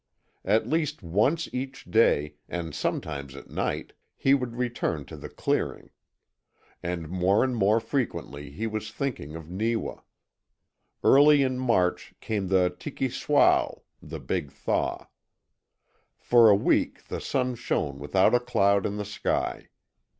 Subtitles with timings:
[0.43, 5.91] At least once each day, and sometimes at night, he would return to the clearing.
[6.81, 10.01] And more and more frequently he was thinking of Neewa.
[11.03, 15.05] Early in March came the Tiki Swao (the Big Thaw).
[16.17, 19.69] For a week the sun shone without a cloud in the sky.